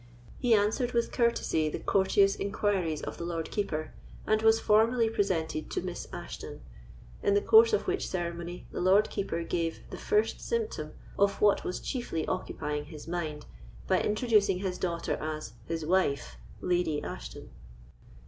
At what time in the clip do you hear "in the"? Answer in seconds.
7.21-7.41